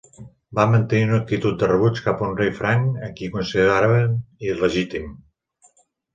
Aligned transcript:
Van 0.59 0.69
mantenir 0.75 1.03
una 1.07 1.19
actitud 1.23 1.59
de 1.63 1.69
rebuig 1.71 2.01
cap 2.05 2.23
a 2.23 2.31
un 2.31 2.33
rei 2.39 2.49
franc 2.61 2.99
a 3.09 3.11
qui 3.21 3.31
consideraven 3.37 4.19
il·legítim. 4.49 5.15